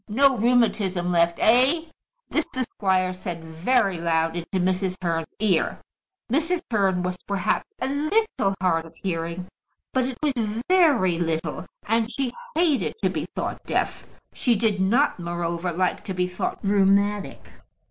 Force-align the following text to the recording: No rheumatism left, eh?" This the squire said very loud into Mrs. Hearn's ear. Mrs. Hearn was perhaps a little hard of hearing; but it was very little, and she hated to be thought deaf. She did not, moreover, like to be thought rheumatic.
No 0.09 0.35
rheumatism 0.35 1.11
left, 1.11 1.37
eh?" 1.39 1.83
This 2.27 2.47
the 2.49 2.63
squire 2.63 3.13
said 3.13 3.43
very 3.43 3.99
loud 4.01 4.35
into 4.35 4.57
Mrs. 4.59 4.95
Hearn's 4.99 5.27
ear. 5.39 5.77
Mrs. 6.31 6.61
Hearn 6.71 7.03
was 7.03 7.17
perhaps 7.27 7.69
a 7.79 7.87
little 7.87 8.55
hard 8.59 8.85
of 8.87 8.95
hearing; 8.95 9.45
but 9.93 10.05
it 10.05 10.17
was 10.23 10.33
very 10.67 11.19
little, 11.19 11.67
and 11.85 12.09
she 12.09 12.33
hated 12.55 12.95
to 13.03 13.11
be 13.11 13.25
thought 13.27 13.63
deaf. 13.65 14.07
She 14.33 14.55
did 14.55 14.81
not, 14.81 15.19
moreover, 15.19 15.71
like 15.71 16.03
to 16.05 16.15
be 16.15 16.25
thought 16.27 16.57
rheumatic. 16.63 17.47